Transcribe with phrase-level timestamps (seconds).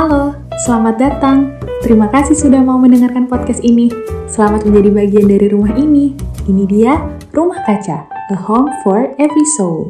[0.00, 0.32] Halo,
[0.64, 1.60] selamat datang.
[1.84, 3.92] Terima kasih sudah mau mendengarkan podcast ini.
[4.32, 6.16] Selamat menjadi bagian dari rumah ini.
[6.48, 6.96] Ini dia
[7.36, 9.84] Rumah Kaca, a home for every soul.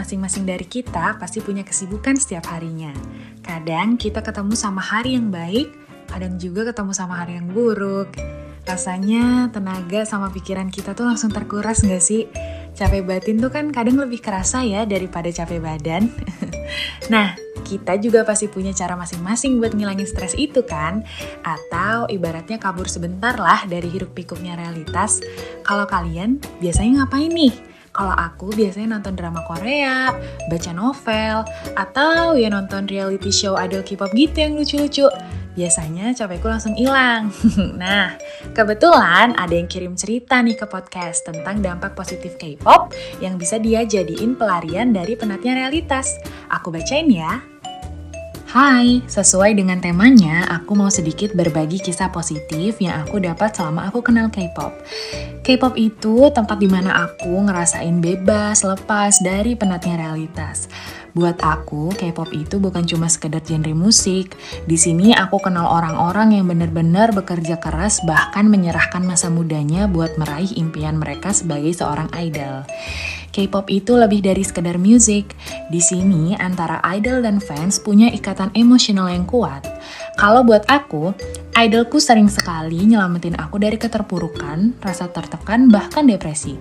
[0.00, 2.96] Masing-masing dari kita pasti punya kesibukan setiap harinya.
[3.44, 5.68] Kadang kita ketemu sama hari yang baik,
[6.08, 8.16] kadang juga ketemu sama hari yang buruk.
[8.64, 12.32] Rasanya tenaga sama pikiran kita tuh langsung terkuras gak sih?
[12.72, 16.08] Capek batin tuh kan kadang lebih kerasa ya daripada capek badan.
[17.12, 21.06] nah, kita juga pasti punya cara masing-masing buat ngilangin stres itu kan?
[21.46, 25.22] Atau ibaratnya kabur sebentar lah dari hiruk pikuknya realitas.
[25.64, 27.54] Kalau kalian biasanya ngapain nih?
[27.92, 30.16] Kalau aku biasanya nonton drama Korea,
[30.48, 31.44] baca novel,
[31.76, 35.12] atau ya nonton reality show idol K-pop gitu yang lucu-lucu
[35.52, 37.28] biasanya capekku langsung hilang.
[37.82, 38.16] nah,
[38.56, 43.84] kebetulan ada yang kirim cerita nih ke podcast tentang dampak positif K-pop yang bisa dia
[43.84, 46.16] jadiin pelarian dari penatnya realitas.
[46.48, 47.51] Aku bacain ya.
[48.52, 54.04] Hai, sesuai dengan temanya, aku mau sedikit berbagi kisah positif yang aku dapat selama aku
[54.04, 54.76] kenal K-pop.
[55.40, 60.68] K-pop itu tempat di mana aku ngerasain bebas, lepas dari penatnya realitas.
[61.16, 64.36] Buat aku, K-pop itu bukan cuma sekedar genre musik.
[64.68, 70.60] Di sini aku kenal orang-orang yang benar-benar bekerja keras bahkan menyerahkan masa mudanya buat meraih
[70.60, 72.68] impian mereka sebagai seorang idol.
[73.32, 75.32] K-pop itu lebih dari sekedar musik.
[75.72, 79.64] Di sini antara idol dan fans punya ikatan emosional yang kuat.
[80.20, 81.16] Kalau buat aku,
[81.56, 86.60] idolku sering sekali nyelamatin aku dari keterpurukan, rasa tertekan, bahkan depresi.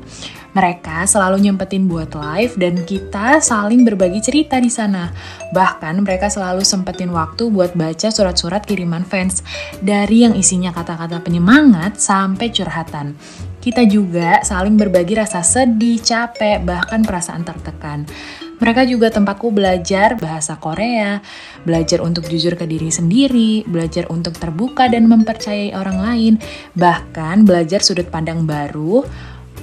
[0.56, 5.12] Mereka selalu nyempetin buat live dan kita saling berbagi cerita di sana.
[5.52, 9.44] Bahkan mereka selalu sempetin waktu buat baca surat-surat kiriman fans
[9.84, 13.20] dari yang isinya kata-kata penyemangat sampai curhatan.
[13.62, 18.10] Kita juga saling berbagi rasa sedih, capek, bahkan perasaan tertekan.
[18.58, 21.22] Mereka juga tempatku belajar bahasa Korea,
[21.66, 26.34] belajar untuk jujur ke diri sendiri, belajar untuk terbuka dan mempercayai orang lain,
[26.74, 29.06] bahkan belajar sudut pandang baru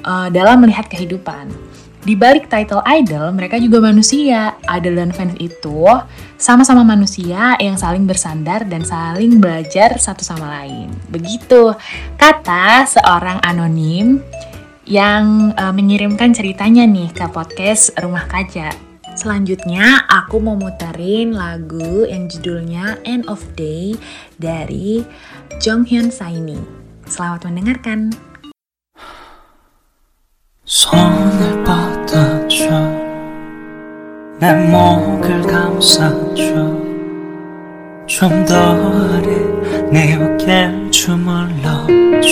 [0.03, 1.51] uh, dalam melihat kehidupan
[2.07, 4.55] di balik title idol, mereka juga manusia.
[4.71, 5.83] Idol dan fans itu
[6.39, 10.95] sama-sama manusia yang saling bersandar dan saling belajar satu sama lain.
[11.11, 11.75] Begitu
[12.15, 14.23] kata seorang anonim
[14.89, 18.73] yang uh, mengirimkan ceritanya nih ke podcast Rumah Kaca.
[19.19, 23.99] Selanjutnya aku mau muterin lagu yang judulnya End of Day
[24.39, 25.03] dari
[25.59, 26.63] Jong Hyun Saini.
[27.11, 28.28] Selamat mendengarkan.
[30.69, 32.69] 손을 뻗어줘.
[34.39, 36.45] 내 목을 감싸줘.
[38.07, 39.29] 좀 더 아래
[39.91, 42.29] 내 어깨를 주물러줘.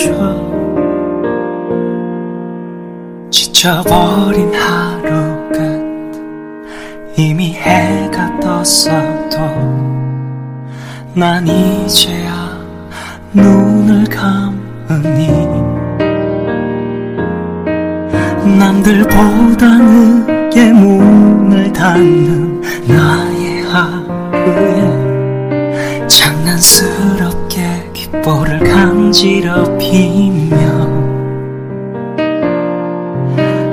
[3.31, 7.17] 지쳐버린 하루 끝.
[7.17, 9.39] 이미 해가 떴어도
[11.15, 12.55] 난 이제야
[13.33, 15.36] 눈을 감으니
[18.87, 24.87] 남들보다 늦게 문을 닫는 나의 하루에
[26.07, 30.57] 장난스럽게 귓볼을 간지럽히며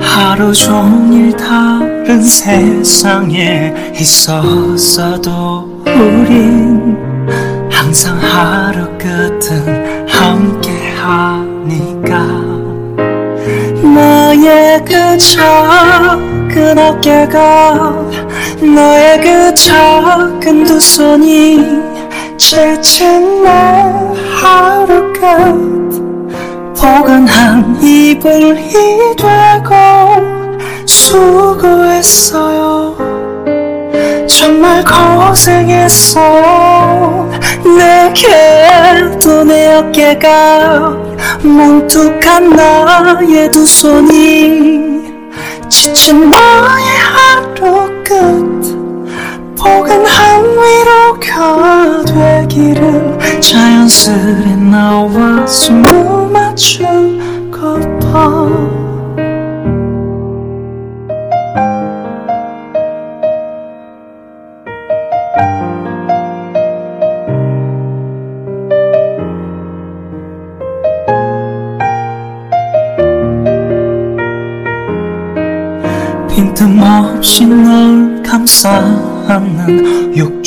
[0.01, 6.97] 하루 종일 다른 세상에 있었어도 우린
[7.71, 12.44] 항상 하루 끝은 함께 하니까
[13.95, 17.95] 나의 그 작은 어깨가
[18.61, 21.65] 너의 그 작은 두 손이
[22.37, 23.49] 지친 내
[24.41, 25.21] 하루 끝.
[26.77, 28.73] 포근한 이불이
[29.15, 29.73] 되고
[30.85, 32.65] 수고했어요.
[34.27, 36.19] 정말 고생했어
[37.77, 41.04] 내게도 내 어깨가
[41.45, 45.03] 뭉툭한 나의 두 손이
[45.69, 48.15] 지친 나의 하루 끝
[49.57, 58.05] 포근한 위로가 되기를 자연스레 나와 숨을 맞추고파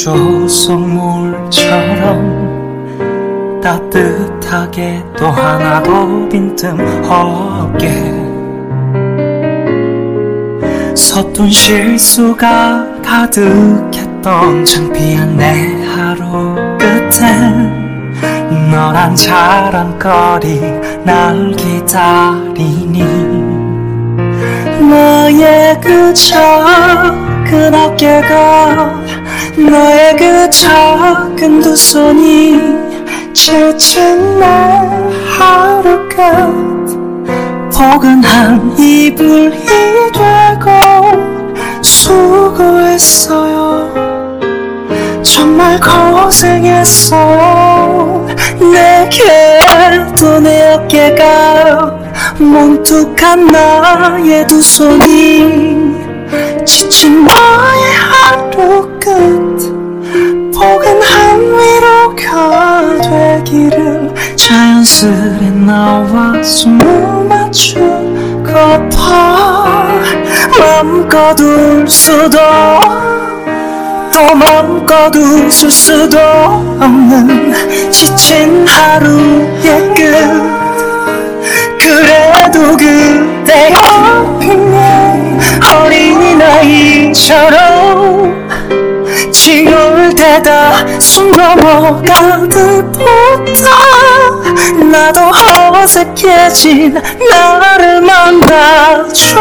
[0.09, 1.61] 조성물처럼
[3.63, 7.91] 따뜻하게 또 하나 더 빈틈 없게
[10.97, 17.77] 서툰 실수가 가득했던 창피한 내 하루 끝엔
[18.71, 20.61] 너란 자랑거리
[21.05, 23.03] 날 기다리니
[24.89, 26.39] 나의 그저
[27.45, 29.19] 큰 어깨가
[29.59, 32.61] 너의 그 작은 두 손이
[33.33, 36.47] 지친 날 하루가
[37.75, 39.59] 포근한 이불이
[40.13, 40.71] 되고
[41.83, 43.59] 수고했어요.
[45.23, 47.19] 정말 고생했어요.
[48.61, 51.99] 내게도 내 어깨가
[52.39, 55.78] 뭉툭한 나의 두 손이
[56.69, 59.09] 지친 나의 하루 끝.
[60.55, 64.13] 포근한 위로가 되기를.
[64.37, 68.47] 자연스레 나와 숨을 맞추고파
[70.59, 72.39] 마음껏 울 수도
[74.13, 80.58] 또 마음껏 웃을 수도 없는 지친 하루의 끝
[87.27, 88.49] 처럼
[89.33, 93.71] 지겨울 때다 숨 넘어가듯 보다
[94.91, 95.31] 나도
[95.75, 96.95] 어색해진
[97.31, 99.37] 나를 만나줘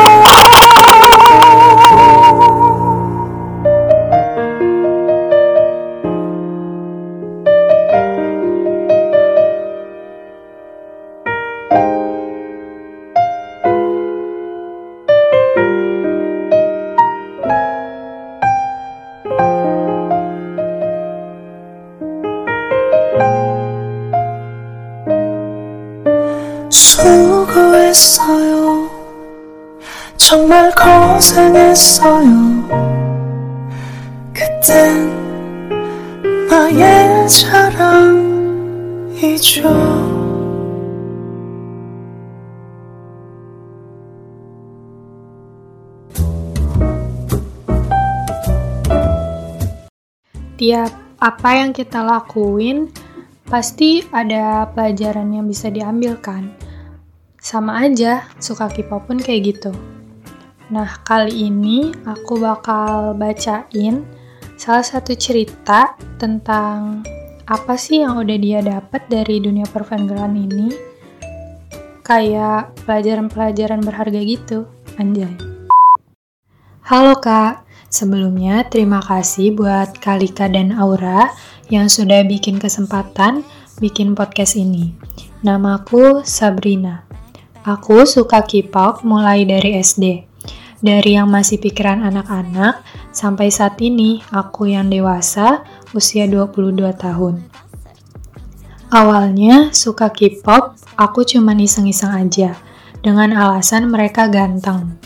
[31.36, 32.32] 고생했어요.
[34.32, 35.12] 그땐
[36.48, 38.40] 나의 자랑이죠.
[50.56, 52.88] Tiap apa yang kita lakuin,
[53.52, 56.56] pasti ada pelajaran yang bisa diambil kan?
[57.36, 59.76] Sama aja, suka K-pop pun kayak gitu.
[60.67, 64.03] Nah, kali ini aku bakal bacain
[64.59, 67.07] salah satu cerita tentang
[67.47, 70.67] apa sih yang udah dia dapat dari dunia perfangirlan ini.
[72.03, 74.67] Kayak pelajaran-pelajaran berharga gitu,
[74.99, 75.31] anjay.
[76.83, 81.31] Halo kak, sebelumnya terima kasih buat Kalika dan Aura
[81.71, 83.47] yang sudah bikin kesempatan
[83.79, 84.91] bikin podcast ini.
[85.47, 87.07] Namaku Sabrina.
[87.63, 90.26] Aku suka K-pop mulai dari SD.
[90.77, 95.65] Dari yang masih pikiran anak-anak, sampai saat ini aku yang dewasa,
[95.97, 97.41] usia 22 tahun.
[98.93, 102.53] Awalnya suka K-pop, aku cuma iseng-iseng aja,
[103.01, 105.01] dengan alasan mereka ganteng.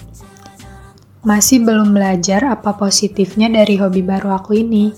[1.23, 4.91] Masih belum belajar apa positifnya dari hobi baru aku ini.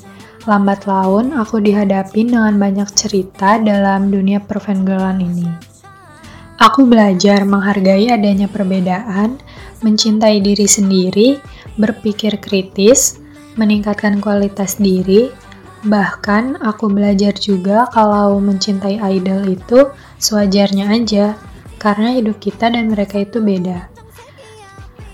[0.50, 5.48] Lambat laun, aku dihadapin dengan banyak cerita dalam dunia perfangirlan ini.
[6.60, 9.36] Aku belajar menghargai adanya perbedaan,
[9.84, 11.38] mencintai diri sendiri,
[11.78, 13.22] berpikir kritis,
[13.60, 15.30] meningkatkan kualitas diri,
[15.86, 21.36] bahkan aku belajar juga kalau mencintai idol itu sewajarnya aja,
[21.78, 23.92] karena hidup kita dan mereka itu beda.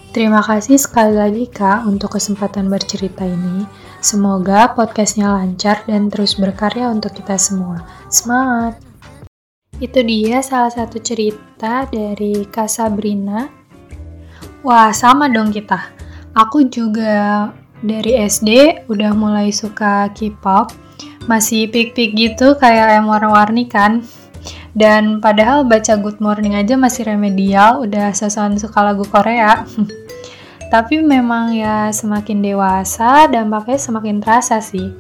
[0.10, 3.66] Terima kasih sekali lagi Kak untuk kesempatan bercerita ini.
[4.02, 7.86] Semoga podcastnya lancar dan terus berkarya untuk kita semua.
[8.10, 8.82] Semangat!
[9.78, 13.59] Itu dia salah satu cerita dari Kak Sabrina.
[14.60, 15.80] Wah, sama dong kita.
[16.36, 17.48] Aku juga
[17.80, 20.76] dari SD udah mulai suka K-pop.
[21.32, 24.04] Masih pik-pik gitu kayak yang warna-warni kan.
[24.76, 29.64] Dan padahal baca Good Morning aja masih remedial, udah sesuatu suka lagu Korea.
[30.74, 34.92] Tapi memang ya semakin dewasa dampaknya semakin terasa sih.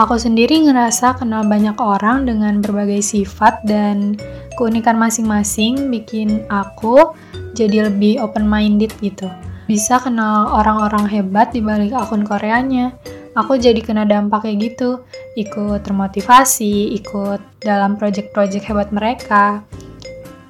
[0.00, 4.16] Aku sendiri ngerasa kenal banyak orang dengan berbagai sifat dan
[4.56, 7.12] keunikan masing-masing bikin aku
[7.60, 9.28] jadi lebih open-minded gitu.
[9.68, 12.96] Bisa kenal orang-orang hebat di balik akun Koreanya.
[13.36, 15.04] Aku jadi kena dampak kayak gitu,
[15.36, 19.62] ikut termotivasi, ikut dalam project-project hebat mereka.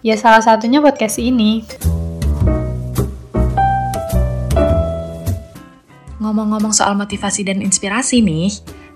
[0.00, 1.67] Ya salah satunya podcast ini.
[6.23, 8.49] Ngomong-ngomong soal motivasi dan inspirasi nih,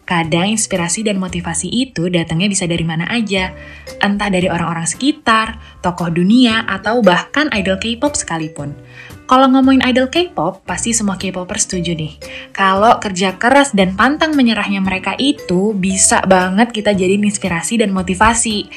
[0.05, 3.57] kadang inspirasi dan motivasi itu datangnya bisa dari mana aja.
[4.01, 8.77] Entah dari orang-orang sekitar, tokoh dunia, atau bahkan idol K-pop sekalipun.
[9.25, 12.13] Kalau ngomongin idol K-pop, pasti semua K-popers setuju nih.
[12.53, 18.69] Kalau kerja keras dan pantang menyerahnya mereka itu bisa banget kita jadi inspirasi dan motivasi.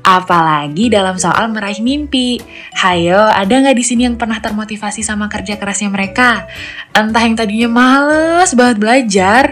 [0.00, 2.40] Apalagi dalam soal meraih mimpi.
[2.80, 6.48] Hayo, ada nggak di sini yang pernah termotivasi sama kerja kerasnya mereka?
[6.96, 9.42] Entah yang tadinya males banget belajar,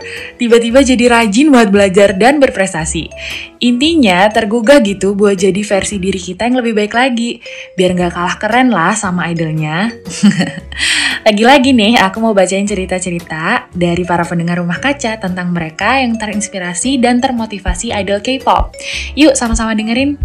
[0.40, 3.12] tiba-tiba jadi rajin buat belajar dan berprestasi.
[3.60, 7.42] Intinya tergugah gitu buat jadi versi diri kita yang lebih baik lagi.
[7.76, 9.92] Biar nggak kalah keren lah sama idolnya.
[11.26, 17.02] Lagi-lagi nih, aku mau bacain cerita-cerita dari para pendengar rumah kaca tentang mereka yang terinspirasi
[17.02, 18.74] dan termotivasi idol K-pop.
[19.18, 20.16] Yuk sama-sama dengerin.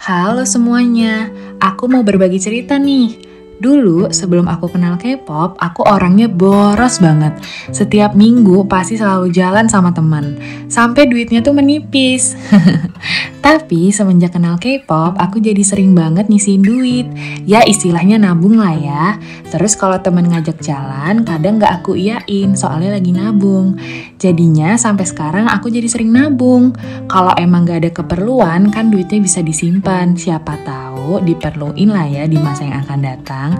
[0.00, 1.28] Halo semuanya,
[1.60, 3.29] aku mau berbagi cerita nih.
[3.60, 7.36] Dulu sebelum aku kenal K-pop, aku orangnya boros banget.
[7.68, 10.40] Setiap minggu pasti selalu jalan sama teman.
[10.72, 12.40] Sampai duitnya tuh menipis.
[13.44, 17.06] Tapi semenjak kenal K-pop, aku jadi sering banget nyisihin duit.
[17.44, 19.04] Ya istilahnya nabung lah ya.
[19.52, 23.76] Terus kalau temen ngajak jalan, kadang gak aku iyain soalnya lagi nabung.
[24.16, 26.72] Jadinya sampai sekarang aku jadi sering nabung.
[27.12, 30.16] Kalau emang gak ada keperluan, kan duitnya bisa disimpan.
[30.16, 30.89] Siapa tahu
[31.24, 33.50] diperluin lah ya di masa yang akan datang.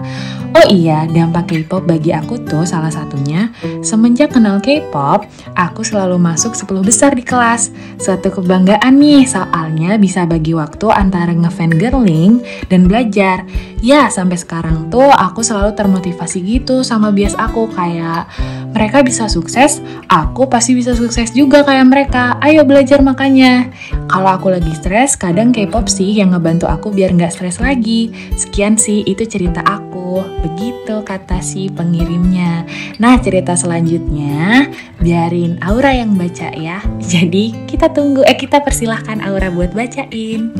[0.51, 5.23] Oh iya, dampak K-pop bagi aku tuh salah satunya, semenjak kenal K-pop,
[5.55, 7.71] aku selalu masuk 10 besar di kelas.
[7.95, 13.47] Suatu kebanggaan nih, soalnya bisa bagi waktu antara ngefan girling dan belajar.
[13.79, 18.27] Ya, sampai sekarang tuh aku selalu termotivasi gitu sama bias aku kayak
[18.71, 22.39] mereka bisa sukses, aku pasti bisa sukses juga kayak mereka.
[22.39, 23.67] Ayo belajar makanya.
[24.07, 28.11] Kalau aku lagi stres, kadang K-pop sih yang ngebantu aku biar nggak stres lagi.
[28.35, 30.23] Sekian sih, itu cerita aku.
[30.43, 32.67] Begitu kata si pengirimnya.
[32.99, 34.67] Nah, cerita selanjutnya
[34.99, 36.83] biarin Aura yang baca ya.
[36.99, 40.51] Jadi, kita tunggu eh kita persilahkan Aura buat bacain.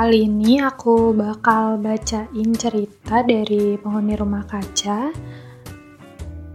[0.00, 5.12] Kali ini aku bakal bacain cerita dari penghuni rumah kaca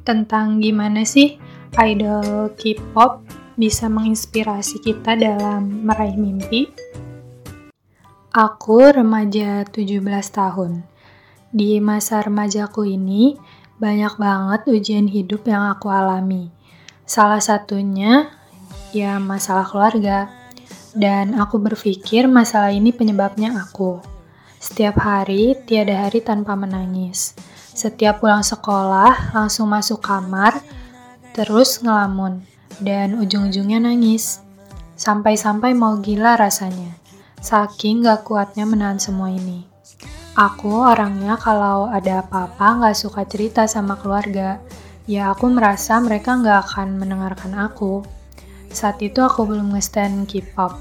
[0.01, 1.37] tentang gimana sih
[1.77, 3.21] idol K-pop
[3.53, 6.73] bisa menginspirasi kita dalam meraih mimpi
[8.33, 10.01] Aku remaja 17
[10.33, 10.81] tahun.
[11.53, 13.37] Di masa remajaku ini,
[13.77, 16.49] banyak banget ujian hidup yang aku alami.
[17.05, 18.25] Salah satunya,
[18.89, 20.44] ya masalah keluarga.
[20.95, 23.99] Dan aku berpikir masalah ini penyebabnya aku.
[24.57, 27.35] Setiap hari, tiada hari tanpa menangis.
[27.75, 30.57] Setiap pulang sekolah, langsung masuk kamar,
[31.35, 32.41] terus ngelamun.
[32.79, 34.39] Dan ujung-ujungnya nangis.
[34.95, 37.05] Sampai-sampai mau gila rasanya
[37.45, 39.69] Saking gak kuatnya menahan semua ini.
[40.33, 44.57] Aku orangnya kalau ada apa-apa gak suka cerita sama keluarga.
[45.05, 48.01] Ya aku merasa mereka gak akan mendengarkan aku.
[48.75, 50.75] Saat itu aku belum nge-stand K-pop.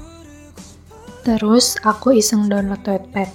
[1.23, 3.31] Terus aku iseng download Wattpad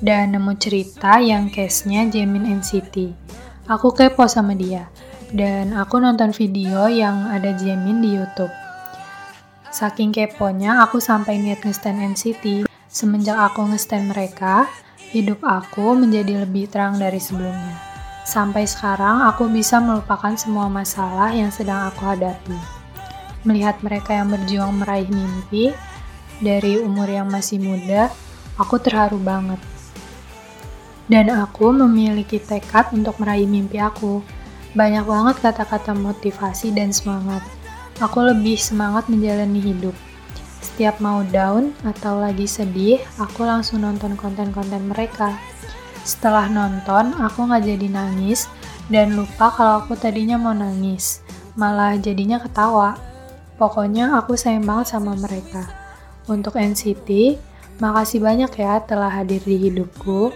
[0.00, 3.12] dan nemu cerita yang case-nya Jamin NCT.
[3.68, 4.88] Aku kepo sama dia
[5.36, 8.50] dan aku nonton video yang ada Jamin di YouTube.
[9.68, 12.64] Saking keponya, aku sampai niat ngestan NCT.
[12.88, 14.64] Semenjak aku ngestan mereka,
[15.12, 17.76] hidup aku menjadi lebih terang dari sebelumnya.
[18.24, 22.79] Sampai sekarang, aku bisa melupakan semua masalah yang sedang aku hadapi.
[23.46, 25.72] Melihat mereka yang berjuang meraih mimpi,
[26.40, 28.12] dari umur yang masih muda,
[28.56, 29.60] aku terharu banget.
[31.10, 34.22] Dan aku memiliki tekad untuk meraih mimpi aku.
[34.72, 37.42] Banyak banget kata-kata motivasi dan semangat
[38.00, 39.92] aku lebih semangat menjalani hidup.
[40.64, 45.36] Setiap mau down atau lagi sedih, aku langsung nonton konten-konten mereka.
[46.00, 48.48] Setelah nonton, aku nggak jadi nangis
[48.88, 51.20] dan lupa kalau aku tadinya mau nangis.
[51.60, 52.96] Malah jadinya ketawa.
[53.60, 55.68] Pokoknya aku sayang banget sama mereka.
[56.24, 57.36] Untuk NCT,
[57.76, 60.32] makasih banyak ya telah hadir di hidupku.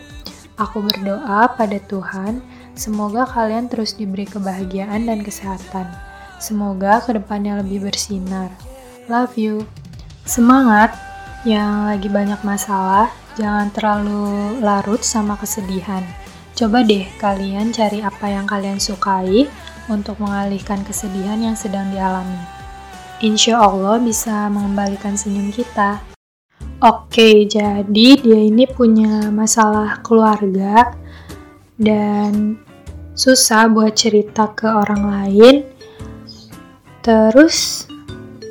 [0.61, 2.45] Aku berdoa pada Tuhan,
[2.76, 5.88] semoga kalian terus diberi kebahagiaan dan kesehatan.
[6.37, 8.52] Semoga ke depannya lebih bersinar.
[9.09, 9.64] Love you.
[10.28, 10.93] Semangat!
[11.49, 13.09] Yang lagi banyak masalah,
[13.40, 16.04] jangan terlalu larut sama kesedihan.
[16.52, 19.49] Coba deh kalian cari apa yang kalian sukai
[19.88, 22.63] untuk mengalihkan kesedihan yang sedang dialami.
[23.25, 26.04] Insya Allah bisa mengembalikan senyum kita.
[26.85, 30.93] Oke, jadi dia ini punya masalah keluarga
[31.81, 32.61] dan
[33.16, 35.75] susah buat cerita ke orang lain
[37.04, 37.85] Terus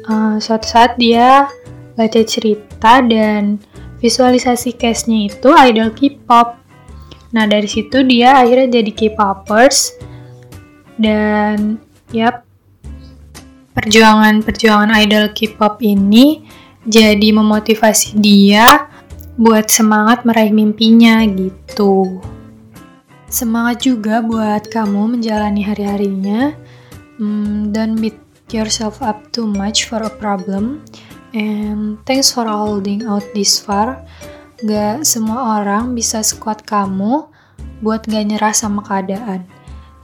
[0.06, 1.50] uh, suatu saat dia
[1.98, 3.58] baca cerita dan
[3.98, 6.62] visualisasi case-nya itu idol K-pop.
[7.34, 9.98] Nah dari situ dia akhirnya jadi K-popers
[11.02, 11.82] dan
[12.14, 12.46] yap
[13.74, 16.46] perjuangan-perjuangan idol K-pop ini
[16.86, 18.90] jadi memotivasi dia
[19.34, 22.22] buat semangat meraih mimpinya gitu.
[23.34, 26.54] Semangat juga buat kamu menjalani hari-harinya.
[27.18, 28.18] Hmm, don't beat
[28.54, 30.86] yourself up too much for a problem.
[31.34, 34.06] And thanks for holding out this far.
[34.62, 37.26] Gak semua orang bisa sekuat kamu
[37.82, 39.50] buat gak nyerah sama keadaan.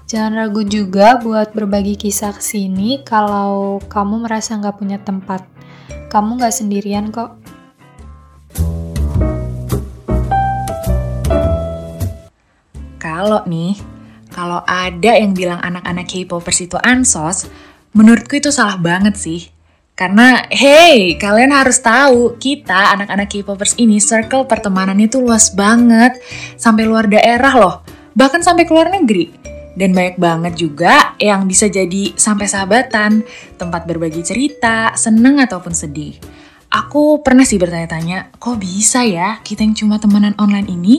[0.09, 5.45] Jangan ragu juga buat berbagi kisah ke sini kalau kamu merasa nggak punya tempat.
[6.09, 7.37] Kamu nggak sendirian kok.
[12.97, 13.77] Kalau nih,
[14.33, 17.45] kalau ada yang bilang anak-anak K-popers itu ansos,
[17.93, 19.53] menurutku itu salah banget sih.
[19.93, 26.17] Karena, hey, kalian harus tahu, kita anak-anak K-popers ini circle pertemanannya tuh luas banget.
[26.57, 27.85] Sampai luar daerah loh,
[28.17, 29.58] bahkan sampai ke luar negeri.
[29.77, 33.23] Dan banyak banget juga yang bisa jadi sampai sahabatan,
[33.55, 36.17] tempat berbagi cerita, seneng ataupun sedih.
[36.69, 40.95] Aku pernah sih bertanya-tanya, kok bisa ya kita yang cuma temenan online ini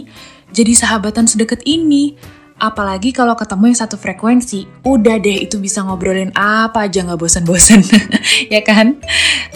[0.51, 2.19] jadi sahabatan sedekat ini?
[2.61, 7.81] Apalagi kalau ketemu yang satu frekuensi, udah deh itu bisa ngobrolin apa aja nggak bosan-bosan,
[8.53, 9.01] ya kan?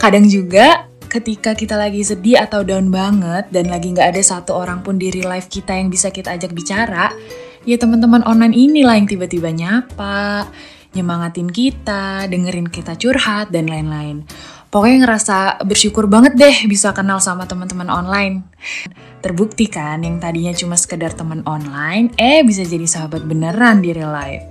[0.01, 4.81] Kadang juga ketika kita lagi sedih atau down banget dan lagi nggak ada satu orang
[4.81, 7.13] pun di real life kita yang bisa kita ajak bicara,
[7.65, 10.49] ya teman-teman online inilah yang tiba-tiba nyapa,
[10.95, 14.25] nyemangatin kita, dengerin kita curhat, dan lain-lain.
[14.71, 18.43] Pokoknya ngerasa bersyukur banget deh bisa kenal sama teman-teman online.
[19.23, 24.11] Terbukti kan yang tadinya cuma sekedar teman online, eh bisa jadi sahabat beneran di real
[24.11, 24.43] life.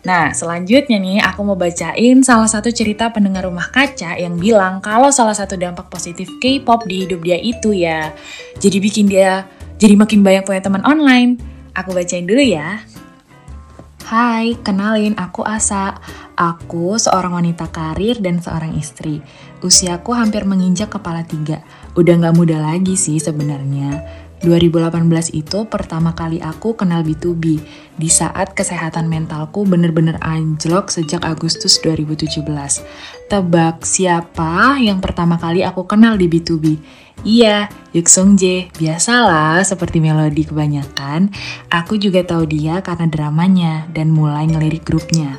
[0.00, 5.12] Nah, selanjutnya nih aku mau bacain salah satu cerita pendengar rumah kaca yang bilang kalau
[5.12, 8.10] salah satu dampak positif K-pop di hidup dia itu ya,
[8.56, 9.44] jadi bikin dia
[9.76, 11.59] jadi makin banyak punya teman online.
[11.74, 12.82] Aku bacain dulu ya.
[14.10, 15.94] Hai, kenalin aku Asa.
[16.34, 19.22] Aku seorang wanita karir dan seorang istri.
[19.62, 21.62] Usiaku hampir menginjak kepala tiga.
[21.94, 24.02] Udah gak muda lagi sih sebenarnya.
[24.40, 27.60] 2018 itu pertama kali aku kenal B2B
[28.00, 32.40] di saat kesehatan mentalku bener-bener anjlok sejak Agustus 2017.
[33.30, 36.74] Tebak siapa yang pertama kali aku kenal di B2B?
[37.22, 38.74] Iya, Yuksung J.
[38.74, 41.30] Biasalah, seperti melodi kebanyakan,
[41.70, 45.38] aku juga tahu dia karena dramanya dan mulai ngelirik grupnya.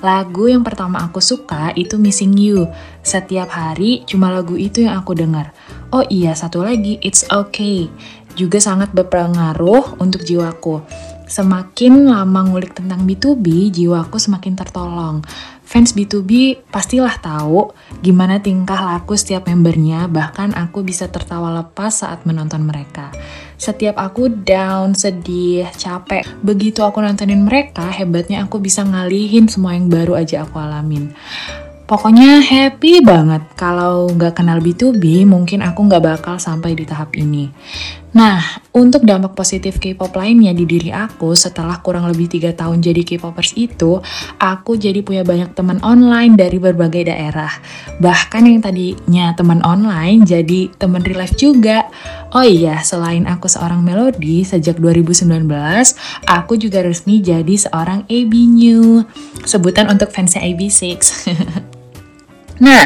[0.00, 2.72] Lagu yang pertama aku suka itu Missing You.
[3.04, 5.52] Setiap hari cuma lagu itu yang aku dengar.
[5.92, 7.92] Oh iya, satu lagi, It's Okay.
[8.32, 10.80] Juga sangat berpengaruh untuk jiwaku.
[11.28, 15.20] Semakin lama ngulik tentang B2B, jiwaku semakin tertolong.
[15.70, 17.70] Fans B2B pastilah tahu
[18.02, 23.14] gimana tingkah laku setiap membernya, bahkan aku bisa tertawa lepas saat menonton mereka.
[23.54, 29.86] Setiap aku down, sedih, capek, begitu aku nontonin mereka, hebatnya aku bisa ngalihin semua yang
[29.86, 31.14] baru aja aku alamin.
[31.86, 33.42] Pokoknya happy banget.
[33.54, 37.46] Kalau nggak kenal B2B, mungkin aku nggak bakal sampai di tahap ini.
[38.10, 38.42] Nah,
[38.74, 43.54] untuk dampak positif K-pop lainnya di diri aku setelah kurang lebih tiga tahun jadi K-popers
[43.54, 44.02] itu,
[44.42, 47.50] aku jadi punya banyak teman online dari berbagai daerah.
[48.02, 51.86] Bahkan yang tadinya teman online jadi teman real life juga.
[52.34, 55.46] Oh iya, selain aku seorang melodi, sejak 2019,
[56.26, 59.06] aku juga resmi jadi seorang AB New.
[59.46, 60.82] Sebutan untuk fansnya AB6.
[62.60, 62.84] Nah,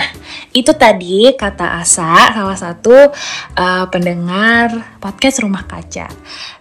[0.54, 2.94] itu tadi kata Asa, salah satu
[3.58, 6.06] uh, pendengar podcast Rumah Kaca.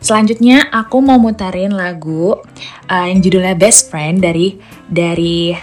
[0.01, 2.41] Selanjutnya aku mau mutarin lagu
[2.89, 4.57] uh, yang judulnya Best Friend dari
[4.89, 5.53] dari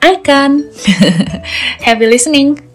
[0.00, 0.70] Icon.
[1.84, 2.69] Happy listening.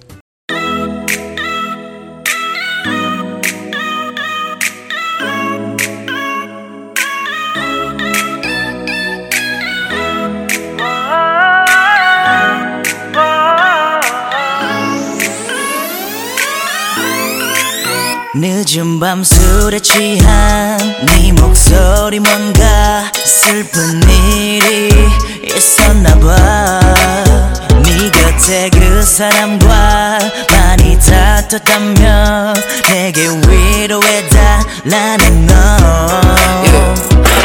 [18.37, 24.89] 늦은 밤 술에 취한 네 목소리 뭔가 슬픈 일이
[25.55, 26.81] 있었나봐.
[27.81, 30.19] 네 곁에 그 사람과
[30.51, 32.55] 많이 다퉜다면
[32.89, 35.53] 내게 위로해달라는 너.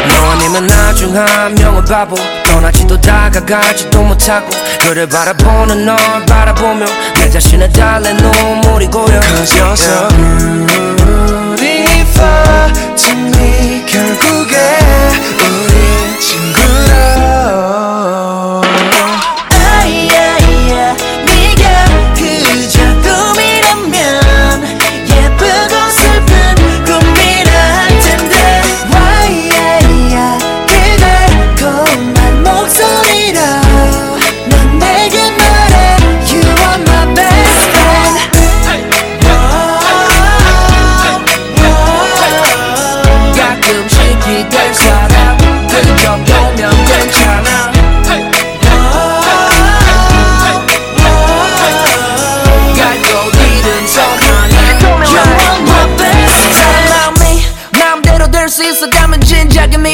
[0.09, 2.16] 너 아니면 나중 한 명은 바보.
[2.42, 4.50] 떠나지도 다가가지도 못하고
[4.84, 9.20] 너를 바라보는 널 바라보며 내 자신을 달래 눈물이 고여.
[9.20, 10.08] Cause you're so
[11.56, 13.84] beautiful to me.
[13.86, 14.56] 결국에
[15.38, 16.60] 우리 친구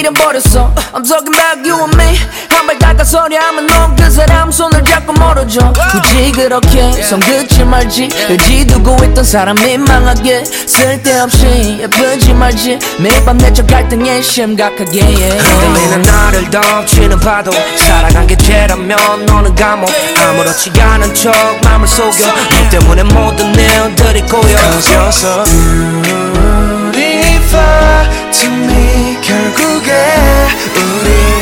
[0.06, 0.72] 잃어버렸어.
[0.94, 2.16] I'm talking about you and me.
[2.50, 5.72] 한발 다가서려 하면 넌 그 사람 손을 잡고 멀어져.
[5.90, 8.08] 굳이 그렇게 손 긋지 말지.
[8.28, 12.78] 의지 두고 있던 사람이 망하게 쓸데없이 예쁘지 말지.
[12.98, 17.50] 매일 밤 내적 갈등에 심각하게 흔들리는 나를 덮치는 파도.
[17.76, 19.90] 사랑한 게 죄라면 너는 감옥.
[20.28, 21.32] 아무렇지 않은 척
[21.64, 24.56] 맘을 속여 너 때문에 모든 내용들이 꼬여.
[24.56, 26.35] Cause you're so good.
[28.30, 29.92] To me 결국에
[30.76, 31.35] 우리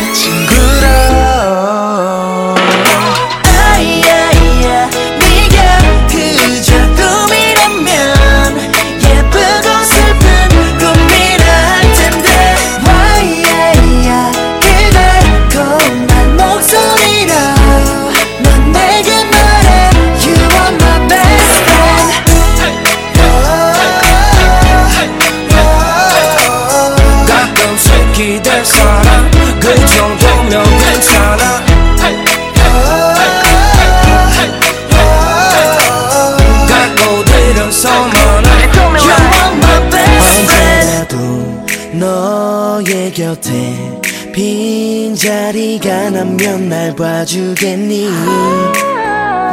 [43.15, 44.01] 곁에
[44.35, 48.09] 빈자리가 나면 날 봐주겠니?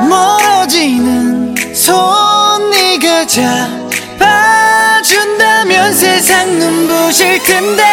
[0.09, 3.27] 멀어지는 손 네가
[4.97, 7.83] 잡아준다면 세상 눈부실 텐데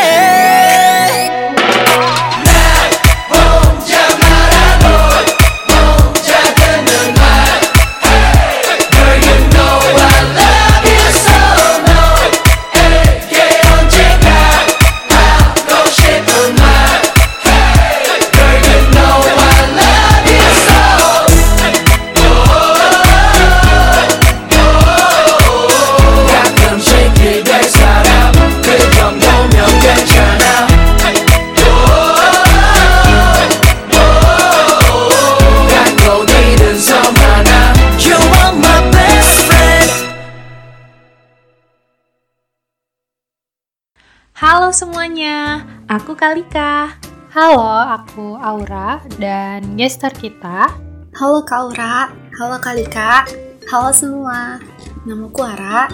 [44.48, 45.60] Halo semuanya,
[45.92, 46.96] aku Kalika.
[47.36, 50.72] Halo, aku Aura dan gestar kita
[51.12, 53.28] Halo Kak Aura, halo Kalika,
[53.68, 54.56] halo semua.
[55.04, 55.92] Namaku Ara,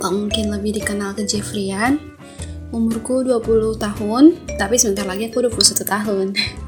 [0.00, 2.00] atau mungkin lebih dikenal ke Jeffrian.
[2.72, 6.26] Umurku 20 tahun, tapi sebentar lagi aku 21 tahun.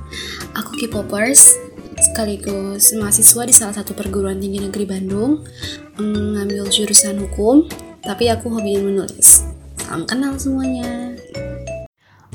[0.61, 1.57] Aku K-popers,
[1.97, 5.49] sekaligus mahasiswa di salah satu perguruan tinggi negeri Bandung,
[5.97, 7.65] mengambil jurusan hukum,
[8.05, 9.56] tapi aku hobinya menulis.
[9.87, 11.15] Salam kenal semuanya.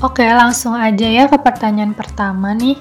[0.00, 2.80] Oke, langsung aja ya ke pertanyaan pertama nih.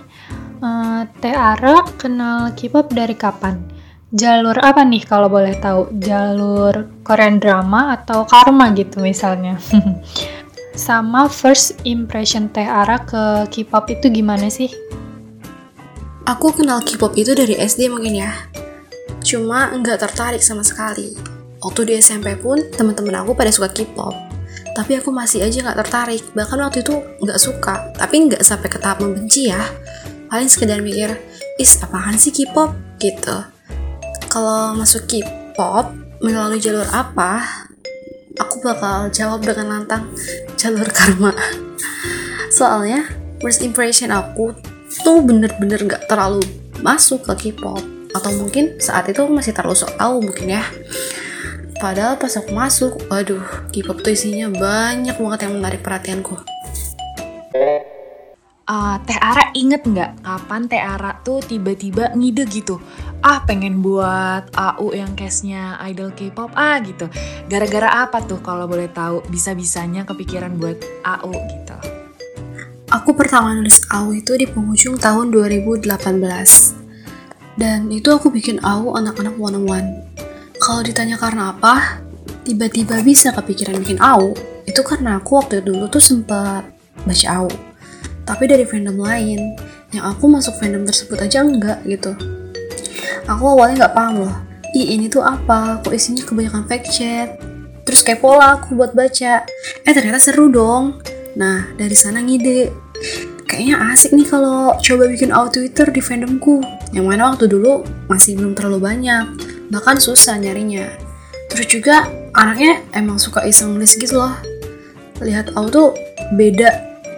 [0.63, 3.60] Eh, Teh Ara kenal K-pop dari kapan?
[4.15, 5.91] Jalur apa nih kalau boleh tahu?
[5.99, 9.60] Jalur Korean drama atau karma gitu misalnya?
[10.88, 14.71] Sama first impression Teh Ara ke K-pop itu gimana sih?
[16.23, 18.47] Aku kenal K-pop itu dari SD mungkin ya.
[19.19, 21.12] Cuma nggak tertarik sama sekali.
[21.60, 24.31] Waktu di SMP pun teman-teman aku pada suka K-pop.
[24.71, 26.23] Tapi aku masih aja nggak tertarik.
[26.31, 27.91] Bahkan waktu itu nggak suka.
[27.95, 29.62] Tapi nggak sampai ke tahap membenci ya.
[30.31, 31.19] Paling sekedar mikir,
[31.60, 32.71] is apaan sih K-pop?
[32.95, 33.38] Gitu.
[34.31, 35.91] Kalau masuk K-pop
[36.23, 37.43] melalui jalur apa?
[38.39, 40.07] Aku bakal jawab dengan lantang
[40.55, 41.36] jalur karma.
[42.57, 43.12] Soalnya
[43.43, 44.55] first impression aku
[45.03, 46.39] tuh bener-bener gak terlalu
[46.79, 50.63] masuk ke K-pop atau mungkin saat itu masih terlalu sok tahu mungkin ya
[51.82, 53.41] padahal pas aku masuk waduh
[53.74, 56.38] K-pop tuh isinya banyak banget yang menarik perhatianku.
[58.70, 62.78] Ah, Teh Ara inget nggak kapan Teh Ara tuh tiba-tiba ngide gitu?
[63.26, 67.10] Ah pengen buat AU yang case-nya idol K-pop ah gitu.
[67.50, 71.78] Gara-gara apa tuh kalau boleh tahu bisa-bisanya kepikiran buat AU gitu?
[72.94, 75.89] Aku pertama nulis AU itu di penghujung tahun 2018
[77.60, 80.06] dan itu aku bikin AU anak-anak one-on-one
[80.62, 82.06] kalau ditanya karena apa
[82.45, 84.38] tiba-tiba bisa kepikiran bikin AU.
[84.69, 86.62] Itu karena aku waktu dulu tuh sempat
[87.02, 87.50] baca AU.
[88.30, 89.58] Tapi dari fandom lain.
[89.89, 92.13] Yang aku masuk fandom tersebut aja enggak gitu.
[93.26, 94.36] Aku awalnya nggak paham loh.
[94.78, 95.82] Ih ini tuh apa?
[95.82, 97.30] Kok isinya kebanyakan fake chat?
[97.82, 99.43] Terus kepo lah aku buat baca.
[99.82, 101.02] Eh ternyata seru dong.
[101.36, 102.69] Nah dari sana ngide.
[103.50, 106.63] Kayaknya asik nih kalau coba bikin out Twitter di fandomku.
[106.93, 110.91] Yang mana waktu dulu masih belum terlalu banyak bahkan susah nyarinya.
[111.47, 114.36] Terus juga anaknya emang suka iseng nulis gitu loh.
[115.23, 115.95] Lihat out tuh
[116.36, 116.69] beda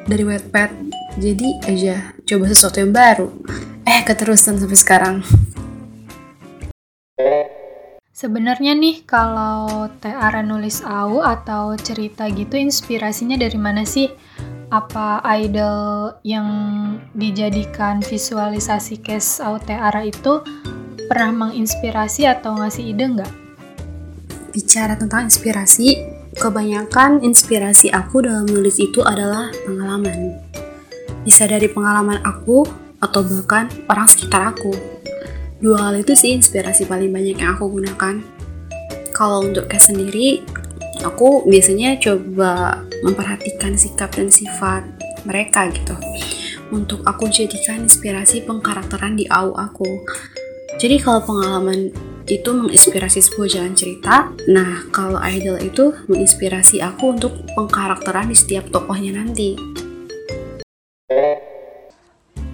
[0.06, 0.70] dari Wattpad
[1.18, 1.96] jadi aja
[2.30, 3.34] coba sesuatu yang baru.
[3.84, 5.16] Eh keterusan sampai sekarang.
[8.14, 14.08] Sebenarnya nih kalau Teh Ara nulis AU atau cerita gitu inspirasinya dari mana sih?
[14.74, 16.50] apa idol yang
[17.14, 20.42] dijadikan visualisasi case Auteara itu
[21.06, 23.34] pernah menginspirasi atau ngasih ide nggak?
[24.54, 26.02] Bicara tentang inspirasi,
[26.38, 30.40] kebanyakan inspirasi aku dalam menulis itu adalah pengalaman.
[31.26, 32.64] Bisa dari pengalaman aku
[33.02, 34.72] atau bahkan orang sekitar aku.
[35.64, 38.20] Dua hal itu sih inspirasi paling banyak yang aku gunakan.
[39.16, 40.44] Kalau untuk case sendiri,
[41.04, 44.84] aku biasanya coba memperhatikan sikap dan sifat
[45.24, 45.96] mereka gitu
[46.74, 50.02] untuk aku jadikan inspirasi pengkarakteran di AU aku
[50.84, 51.96] jadi kalau pengalaman
[52.28, 58.68] itu menginspirasi sebuah jalan cerita nah kalau idol itu menginspirasi aku untuk pengkarakteran di setiap
[58.68, 59.56] tokohnya nanti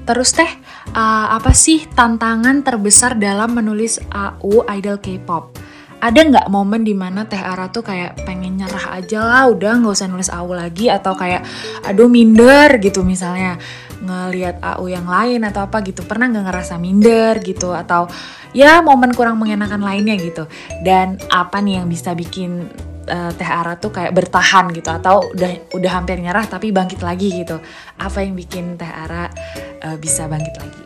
[0.10, 0.50] Terus teh,
[0.98, 5.54] uh, apa sih tantangan terbesar dalam menulis AU idol K-pop?
[6.00, 9.96] ada nggak momen di mana Teh Ara tuh kayak pengen nyerah aja lah udah nggak
[10.00, 11.44] usah nulis AU lagi atau kayak
[11.84, 13.60] aduh minder gitu misalnya
[14.00, 16.04] ngelihat AU yang lain atau apa gitu.
[16.04, 17.76] Pernah nggak ngerasa minder gitu?
[17.76, 18.08] Atau
[18.56, 20.48] ya momen kurang mengenakan lainnya gitu.
[20.84, 22.68] Dan apa nih yang bisa bikin
[23.08, 24.90] uh, Teh Ara tuh kayak bertahan gitu?
[24.90, 27.60] Atau udah udah hampir nyerah tapi bangkit lagi gitu?
[28.00, 29.28] Apa yang bikin Teh Ara
[29.84, 30.84] uh, bisa bangkit lagi?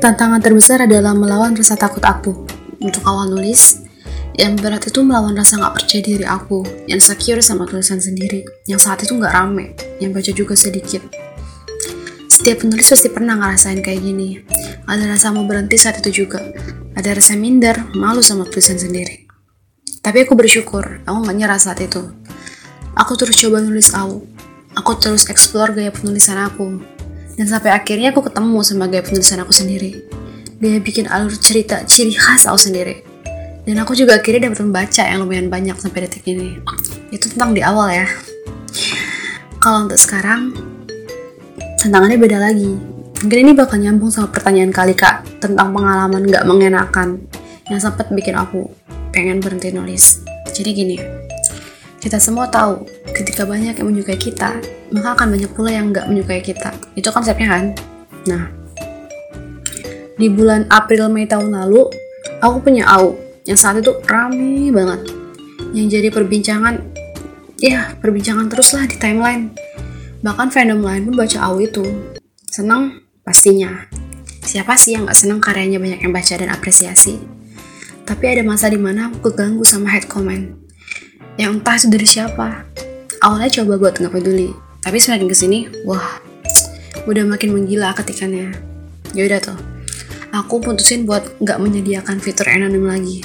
[0.00, 2.48] Tantangan terbesar adalah melawan rasa takut aku.
[2.80, 3.84] Untuk awal nulis,
[4.40, 8.80] yang berat itu melawan rasa gak percaya diri aku, yang secure sama tulisan sendiri, yang
[8.80, 11.04] saat itu gak rame, yang baca juga sedikit.
[12.40, 14.40] Setiap penulis pasti pernah ngerasain kayak gini.
[14.88, 16.40] Ada rasa mau berhenti saat itu juga.
[16.96, 19.28] Ada rasa minder, malu sama tulisan sendiri.
[20.00, 22.00] Tapi aku bersyukur, aku gak nyerah saat itu.
[22.96, 24.24] Aku terus coba nulis aku.
[24.72, 26.80] Aku terus explore gaya penulisan aku.
[27.36, 30.20] Dan sampai akhirnya aku ketemu sama gaya penulisan aku sendiri
[30.60, 33.00] dia bikin alur cerita ciri khas aku sendiri
[33.64, 36.60] dan aku juga akhirnya dapat membaca yang lumayan banyak sampai detik ini
[37.08, 38.04] itu tentang di awal ya
[39.56, 40.52] kalau untuk sekarang
[41.80, 42.76] tantangannya beda lagi.
[43.24, 47.24] Mungkin ini bakal nyambung sama pertanyaan kali kak tentang pengalaman gak mengenakan.
[47.72, 48.68] Yang sempat bikin aku
[49.16, 50.20] pengen berhenti nulis.
[50.52, 50.96] Jadi gini
[52.00, 54.56] kita semua tahu ketika banyak yang menyukai kita
[54.88, 56.72] maka akan banyak pula yang gak menyukai kita.
[56.92, 57.64] Itu konsepnya kan?
[58.28, 58.42] Nah
[60.20, 61.88] di bulan April Mei tahun lalu
[62.44, 63.16] aku punya AU
[63.48, 65.00] yang saat itu rame banget.
[65.72, 66.74] Yang jadi perbincangan
[67.60, 69.52] ya perbincangan terus lah di timeline
[70.20, 71.84] bahkan fandom lain pun baca AU itu
[72.48, 73.88] senang pastinya.
[74.40, 77.20] Siapa sih yang gak senang karyanya banyak yang baca dan apresiasi?
[78.04, 80.50] Tapi ada masa di mana aku keganggu sama head comment.
[81.38, 82.66] Yang entah itu dari siapa.
[83.22, 84.50] Awalnya coba buat nggak peduli.
[84.80, 86.18] Tapi semakin ke sini wah
[87.06, 88.50] udah makin menggila ketikannya.
[89.14, 89.58] Yaudah tuh.
[90.34, 93.22] Aku putusin buat nggak menyediakan fitur anonim lagi.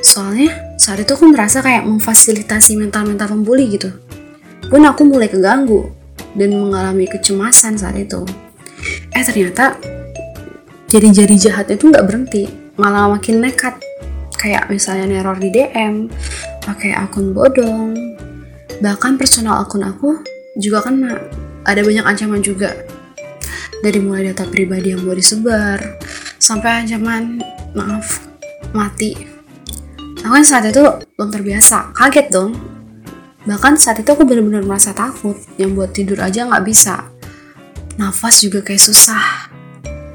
[0.00, 4.05] Soalnya saat itu aku merasa kayak memfasilitasi mental-mental pembuli gitu.
[4.66, 5.86] Pun aku mulai keganggu
[6.34, 8.26] dan mengalami kecemasan saat itu.
[9.14, 9.78] Eh ternyata
[10.90, 13.78] jadi-jadi jahat itu nggak berhenti, malah makin nekat.
[14.36, 16.12] Kayak misalnya neror di DM,
[16.62, 17.96] pakai akun bodong,
[18.84, 20.20] bahkan personal akun aku
[20.60, 20.98] juga kan
[21.64, 22.74] ada banyak ancaman juga.
[23.80, 25.78] Dari mulai data pribadi yang mau disebar
[26.42, 27.38] sampai ancaman
[27.74, 28.24] maaf
[28.74, 29.14] mati.
[30.26, 30.82] Aku kan saat itu
[31.14, 31.94] belum terbiasa.
[31.94, 32.76] Kaget dong
[33.46, 35.38] bahkan saat itu aku benar-benar merasa takut.
[35.56, 37.06] Yang buat tidur aja nggak bisa.
[37.96, 39.48] Nafas juga kayak susah.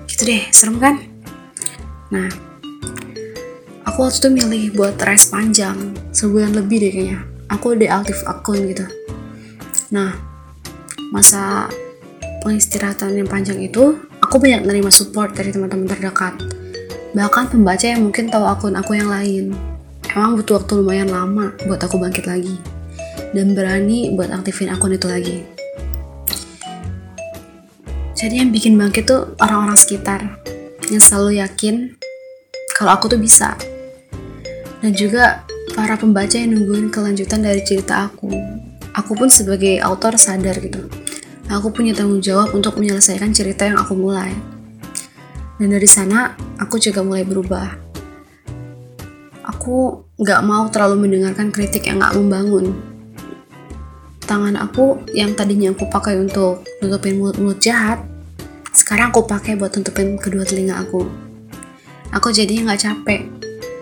[0.06, 1.00] Gitu deh serem kan?
[2.12, 2.28] Nah
[3.88, 5.96] aku waktu itu milih buat rest panjang.
[6.12, 7.20] Sebulan lebih deh kayaknya.
[7.50, 8.86] Aku deaktif akun gitu.
[9.96, 10.14] Nah
[11.12, 11.68] masa
[12.44, 16.36] pengistirahatan yang panjang itu, aku banyak menerima support dari teman-teman terdekat.
[17.12, 19.52] Bahkan pembaca yang mungkin tahu akun aku yang lain.
[20.12, 22.56] Emang butuh waktu lumayan lama buat aku bangkit lagi.
[23.32, 25.38] Dan berani buat aktifin akun itu lagi.
[28.16, 30.40] Jadi yang bikin bangkit tuh orang-orang sekitar.
[30.92, 31.76] Yang selalu yakin
[32.76, 33.56] kalau aku tuh bisa.
[34.84, 38.30] Dan juga para pembaca yang nungguin kelanjutan dari cerita aku.
[38.92, 40.84] Aku pun sebagai autor sadar gitu
[41.52, 44.32] aku punya tanggung jawab untuk menyelesaikan cerita yang aku mulai.
[45.60, 47.76] Dan dari sana, aku juga mulai berubah.
[49.46, 52.72] Aku gak mau terlalu mendengarkan kritik yang gak membangun.
[54.32, 58.00] Tangan aku yang tadinya aku pakai untuk nutupin mulut-mulut jahat,
[58.72, 61.04] sekarang aku pakai buat nutupin kedua telinga aku.
[62.16, 63.28] Aku jadinya gak capek,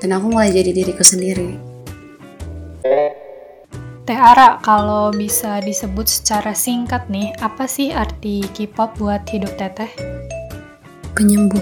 [0.02, 1.54] dan aku mulai jadi diriku sendiri.
[4.10, 9.94] Teh Ara, kalau bisa disebut secara singkat nih, apa sih arti K-pop buat hidup Teteh?
[11.14, 11.62] Penyembuh.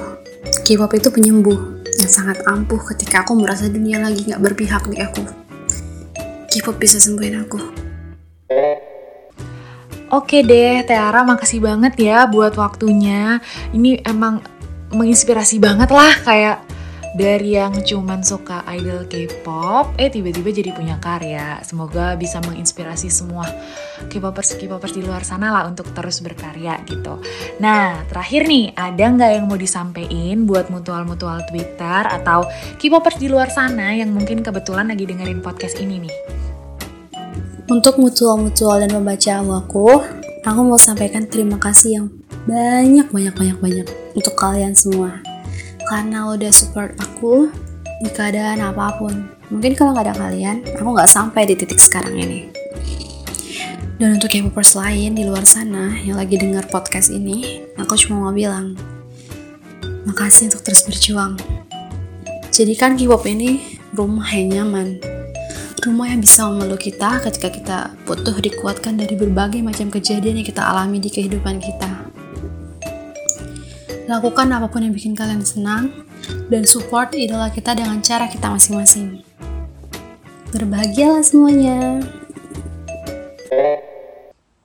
[0.64, 5.28] K-pop itu penyembuh yang sangat ampuh ketika aku merasa dunia lagi nggak berpihak di aku.
[6.48, 7.87] K-pop bisa sembuhin aku.
[10.08, 13.44] Oke deh, Tiara makasih banget ya buat waktunya.
[13.76, 14.40] Ini emang
[14.96, 16.64] menginspirasi banget lah kayak
[17.18, 21.60] dari yang cuman suka idol K-pop, eh tiba-tiba jadi punya karya.
[21.66, 23.44] Semoga bisa menginspirasi semua
[24.08, 27.20] K-popers K-popers di luar sana lah untuk terus berkarya gitu.
[27.58, 32.46] Nah, terakhir nih, ada nggak yang mau disampaikan buat mutual-mutual Twitter atau
[32.78, 36.37] K-popers di luar sana yang mungkin kebetulan lagi dengerin podcast ini nih?
[37.68, 40.00] Untuk mutual-mutual dan pembaca aku,
[40.40, 42.08] aku mau sampaikan terima kasih yang
[42.48, 45.20] banyak banyak banyak banyak untuk kalian semua
[45.92, 47.52] karena udah support aku
[48.00, 49.28] di keadaan apa pun.
[49.52, 52.48] Mungkin kalau nggak ada kalian, aku nggak sampai di titik sekarang ini.
[54.00, 58.32] Dan untuk K-popers lain di luar sana yang lagi dengar podcast ini, aku cuma mau
[58.32, 58.80] bilang,
[60.08, 61.36] makasih untuk terus berjuang.
[62.48, 65.04] Jadikan K-pop ini rumah yang nyaman,
[65.88, 70.60] rumah yang bisa memeluk kita ketika kita butuh dikuatkan dari berbagai macam kejadian yang kita
[70.60, 72.12] alami di kehidupan kita.
[74.12, 76.04] Lakukan apa pun yang bikin kalian senang
[76.52, 79.24] dan support idola kita dengan cara kita masing-masing.
[80.52, 82.04] Berbahagialah semuanya.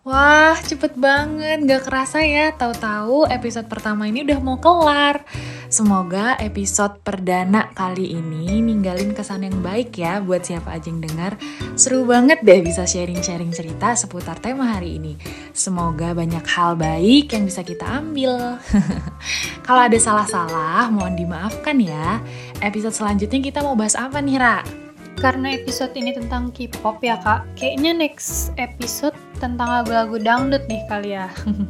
[0.03, 1.63] Wah, cepet banget.
[1.63, 5.23] Gak kerasa ya, tahu-tahu episode pertama ini udah mau kelar.
[5.71, 11.39] Semoga episode perdana kali ini ninggalin kesan yang baik ya buat siapa aja yang dengar.
[11.79, 15.15] Seru banget deh bisa sharing-sharing cerita seputar tema hari ini.
[15.55, 18.59] Semoga banyak hal baik yang bisa kita ambil.
[19.71, 22.19] Kalau ada salah-salah, mohon dimaafkan ya.
[22.59, 24.82] Episode selanjutnya kita mau bahas apa nih, Ra?
[25.19, 31.19] Karena episode ini tentang K-pop ya kak, kayaknya next episode tentang lagu-lagu dangdut nih kali
[31.19, 31.29] ya.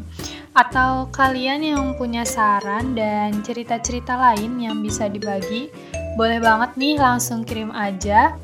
[0.62, 5.72] Atau kalian yang punya saran dan cerita-cerita lain yang bisa dibagi,
[6.14, 8.36] boleh banget nih langsung kirim aja.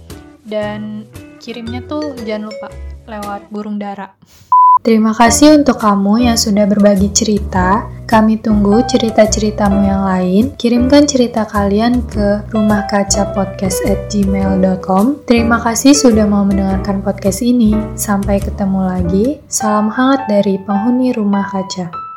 [0.49, 1.05] Dan
[1.39, 2.69] kirimnya tuh jangan lupa
[3.05, 4.09] lewat burung dara.
[4.83, 7.85] Terima kasih untuk kamu yang sudah berbagi cerita.
[8.09, 10.57] Kami tunggu cerita-ceritamu yang lain.
[10.57, 15.05] Kirimkan cerita kalian ke rumahkacapodcast@gmail.com.
[15.29, 17.77] Terima kasih sudah mau mendengarkan podcast ini.
[18.01, 19.45] Sampai ketemu lagi.
[19.53, 22.08] Salam hangat dari penghuni rumah kaca.